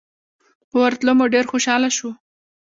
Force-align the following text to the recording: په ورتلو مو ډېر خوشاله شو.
په 0.69 0.75
ورتلو 0.83 1.11
مو 1.17 1.25
ډېر 1.33 1.45
خوشاله 1.51 1.89
شو. 1.97 2.09